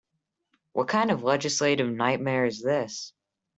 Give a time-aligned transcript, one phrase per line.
[0.73, 3.13] What kind of legislative nightmare is this?